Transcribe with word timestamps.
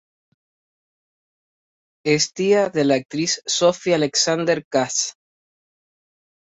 Es 2.03 2.33
tía 2.33 2.69
de 2.71 2.85
la 2.85 2.95
actriz 2.95 3.43
Sophie 3.45 3.93
Alexander-Katz. 3.93 5.13